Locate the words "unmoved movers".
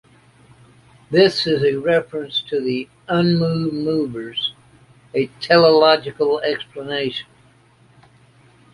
3.07-4.55